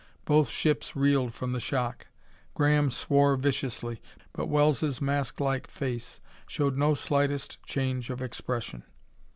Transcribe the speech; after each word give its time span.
Both 0.25 0.49
ships 0.49 0.95
reeled 0.95 1.31
from 1.31 1.51
the 1.53 1.59
shock. 1.59 2.07
Graham 2.55 2.89
swore 2.89 3.35
viciously, 3.35 4.01
but 4.33 4.47
Wells' 4.47 4.99
masklike 4.99 5.67
face 5.67 6.19
showed 6.47 6.75
no 6.75 6.95
slightest 6.95 7.61
change 7.67 8.09
of 8.09 8.19
expression.... 8.19 8.81